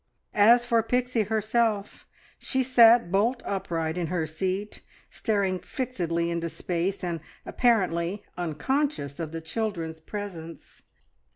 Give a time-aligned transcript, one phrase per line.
[0.33, 2.07] As for Pixie herself
[2.39, 4.81] she sat bolt upright in her seat,
[5.11, 10.81] staring fixedly into space, and apparently unconscious of the children's presence.